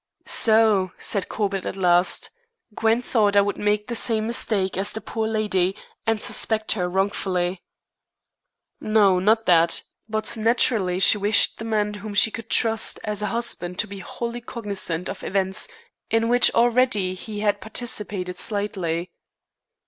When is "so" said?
0.25-0.93